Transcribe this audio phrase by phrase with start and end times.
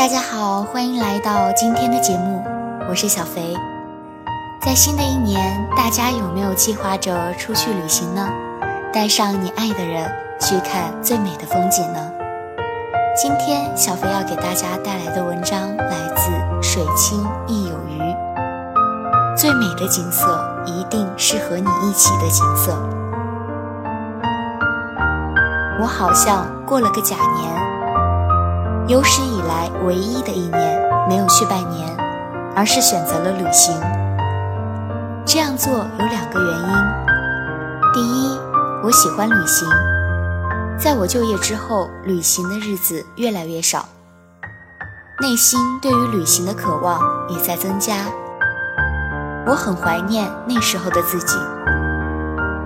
[0.00, 2.42] 大家好，欢迎来到今天的节目，
[2.88, 3.54] 我是小肥。
[4.62, 5.38] 在新的一年，
[5.76, 8.26] 大家有没有计划着出去旅行呢？
[8.94, 12.00] 带上你爱的人去看最美的风景呢？
[13.14, 16.30] 今天小肥要给大家带来的文章来自
[16.62, 18.00] 水清亦有鱼。
[19.36, 22.74] 最美的景色一定是和你一起的景色。
[25.78, 31.88] 我好像过了个假年，有史来唯一的一年没有去拜年，
[32.54, 33.74] 而是选择了旅行。
[35.26, 36.74] 这样做有两个原因：
[37.92, 38.38] 第一，
[38.84, 39.68] 我喜欢旅行。
[40.78, 43.86] 在我就业之后，旅行的日子越来越少，
[45.20, 47.96] 内心对于旅行的渴望也在增加。
[49.46, 51.36] 我很怀念那时候的自己。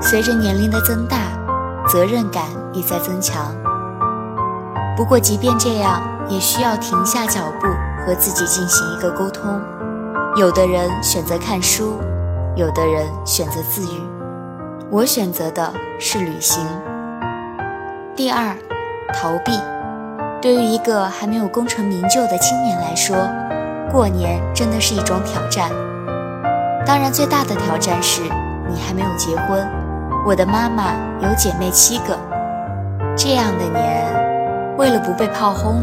[0.00, 1.16] 随着年龄的增大，
[1.88, 3.52] 责任感也在增强。
[4.96, 7.66] 不过，即便这样，也需要停下脚步
[8.04, 9.60] 和自己进行一个沟通。
[10.36, 11.98] 有的人选择看书，
[12.54, 14.00] 有的人选择自愈，
[14.90, 16.64] 我选择的是旅行。
[18.14, 18.54] 第二，
[19.14, 19.52] 逃避。
[20.40, 23.16] 对于一个还没有功成名就的青年来说，
[23.90, 25.70] 过年真的是一种挑战。
[26.86, 28.22] 当然，最大的挑战是
[28.68, 29.66] 你还没有结婚。
[30.24, 32.16] 我的妈妈有姐妹七个，
[33.16, 35.82] 这样的年，为了不被炮轰，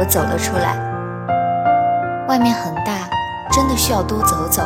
[0.00, 0.78] 我走了出来。
[2.26, 3.06] 外面很大，
[3.52, 4.62] 真的需要多走走，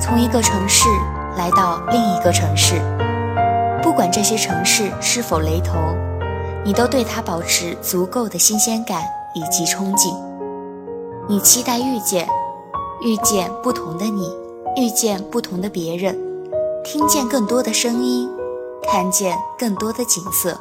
[0.00, 0.88] 从一个城市
[1.36, 2.74] 来到另一个城市。
[3.80, 5.76] 不管这些城市是否雷同，
[6.64, 10.12] 你都对它保持足够的新鲜感以及憧憬。
[11.28, 12.26] 你期待遇见，
[13.04, 14.28] 遇见不同的你，
[14.76, 16.18] 遇见不同的别人，
[16.82, 18.28] 听见更多的声音，
[18.90, 20.58] 看见更多的景色，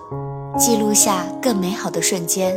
[0.56, 2.54] 记录下更美好的瞬间。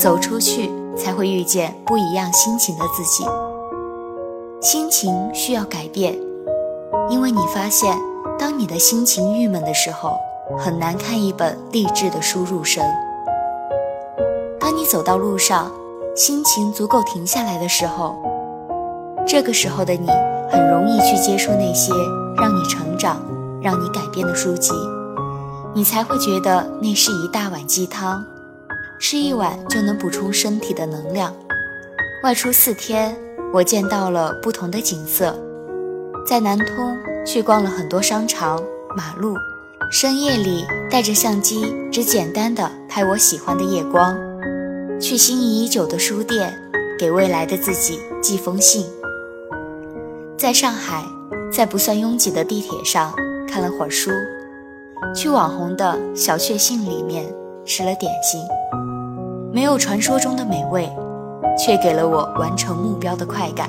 [0.00, 3.22] 走出去，才会遇见不一样心情的自己。
[4.62, 6.18] 心情需要改变，
[7.10, 7.94] 因为你发现。
[8.38, 10.16] 当你的心情郁闷的时候，
[10.58, 12.82] 很难看一本励志的书入神。
[14.58, 15.70] 当你走到路上，
[16.16, 18.16] 心情足够停下来的时候，
[19.26, 20.08] 这个时候的你
[20.50, 21.92] 很容易去接触那些
[22.38, 23.20] 让你成长、
[23.60, 24.72] 让你改变的书籍，
[25.74, 28.24] 你才会觉得那是一大碗鸡汤，
[29.00, 31.34] 吃一碗就能补充身体的能量。
[32.22, 33.16] 外出四天，
[33.50, 35.34] 我见到了不同的景色，
[36.26, 36.96] 在南通。
[37.22, 38.58] 去逛了很多商场、
[38.96, 39.36] 马路，
[39.92, 44.18] 深夜里带着相机，只简单的拍我喜欢的夜光。
[44.98, 46.50] 去心仪已久的书店，
[46.98, 48.86] 给未来的自己寄封信。
[50.38, 51.04] 在上海，
[51.52, 53.14] 在不算拥挤的地铁上
[53.46, 54.10] 看了会儿书，
[55.14, 57.26] 去网红的小确幸里面
[57.66, 58.40] 吃了点心。
[59.52, 60.88] 没有传说中的美味，
[61.58, 63.68] 却给了我完成目标的快感。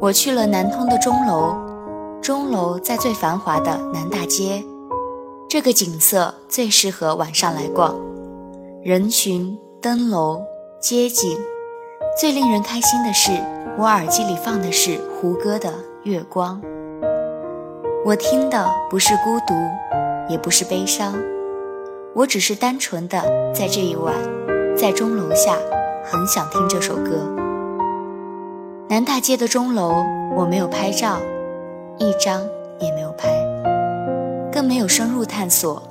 [0.00, 1.54] 我去了南通的钟楼。
[2.22, 4.62] 钟楼在最繁华的南大街，
[5.48, 7.94] 这个景色最适合晚上来逛。
[8.82, 10.42] 人群、灯楼、
[10.78, 11.38] 街景，
[12.20, 13.32] 最令人开心的是，
[13.78, 15.70] 我耳机里放的是胡歌的
[16.02, 16.60] 《月光》。
[18.04, 19.54] 我听的不是孤独，
[20.28, 21.14] 也不是悲伤，
[22.14, 23.18] 我只是单纯的
[23.54, 24.14] 在这一晚，
[24.80, 25.58] 在钟楼下，
[26.02, 27.28] 很想听这首歌。
[28.88, 29.92] 南大街的钟楼，
[30.34, 31.18] 我没有拍照。
[31.98, 32.40] 一张
[32.78, 33.28] 也没有拍，
[34.50, 35.82] 更没有深入探索。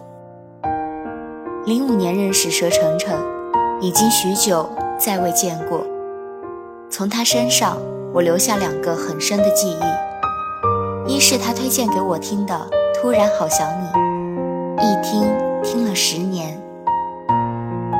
[1.67, 3.15] 零五年认识佘成成，
[3.79, 4.67] 已经许久
[4.97, 5.85] 再未见过。
[6.89, 7.77] 从他身上，
[8.11, 9.77] 我留下两个很深的记
[11.05, 12.55] 忆：一是他推荐给我听的
[12.99, 13.85] 《突然好想你》，
[14.81, 15.21] 一听
[15.61, 16.58] 听了十年；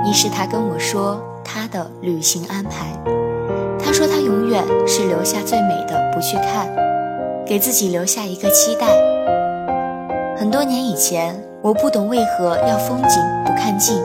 [0.10, 3.00] 一是他跟我说他的旅行安排，
[3.78, 6.68] 他说他永远是留下最美的不去看。
[7.46, 8.88] 给自己留下一个期待。
[10.36, 14.02] 很多年以前，我不懂为何要风景不看景，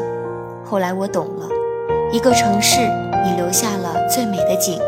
[0.63, 1.49] 后来我懂了。
[2.13, 2.81] 一个城市，
[3.25, 4.79] 你留下了最美的景，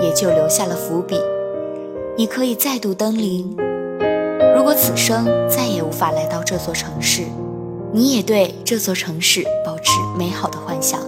[0.00, 1.20] 也就留下了伏笔。
[2.16, 3.56] 你可以再度登临。
[4.54, 7.24] 如果此生再也无法来到这座城市，
[7.92, 11.00] 你也对这座城市保持美好的幻想，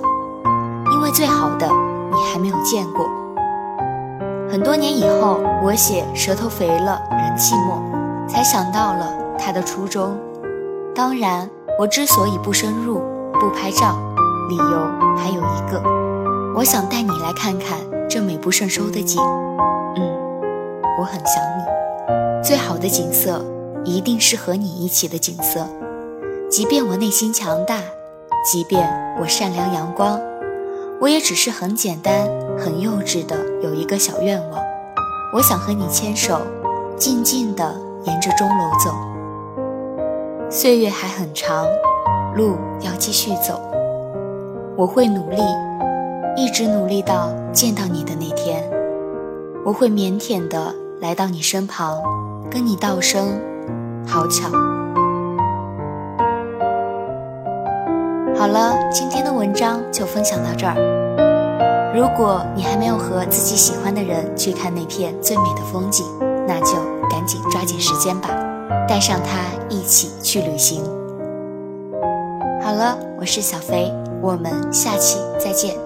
[0.93, 1.69] 因为最好的
[2.11, 3.07] 你还没有见过。
[4.51, 10.19] 很多年以后，我写舌头肥了，人寂寞，才想到了他的初衷。
[10.93, 11.49] 当然，
[11.79, 13.01] 我之所以不深入、
[13.35, 13.97] 不拍照，
[14.49, 15.81] 理由还有一个，
[16.57, 17.79] 我想带你来看看
[18.11, 19.23] 这美不胜收的景。
[19.97, 20.03] 嗯，
[20.99, 22.43] 我很想你。
[22.43, 23.41] 最好的景色，
[23.85, 25.65] 一定是和你一起的景色。
[26.53, 27.81] 即便我内心强大，
[28.45, 28.87] 即便
[29.19, 30.21] 我善良阳光，
[31.01, 32.29] 我也只是很简单、
[32.59, 34.63] 很幼稚的有一个小愿望，
[35.33, 36.43] 我想和你牵手，
[36.95, 38.95] 静静地沿着钟楼走。
[40.51, 41.65] 岁月还很长，
[42.37, 43.59] 路要继续走。
[44.77, 45.39] 我会努力，
[46.37, 48.63] 一直努力到见到你的那天。
[49.65, 52.03] 我会腼腆地来到你身旁，
[52.51, 53.41] 跟你道声
[54.07, 54.51] 好巧。
[58.43, 60.75] 好了，今天的文章就分享到这儿。
[61.95, 66.05] 如果你还没有和自己喜欢的人去看那片最美的风景，
[66.45, 66.75] 那就
[67.09, 68.31] 赶紧抓紧时间吧，
[68.89, 70.83] 带上他一起去旅行。
[72.61, 75.77] 好了，我是小飞，我们下期再见。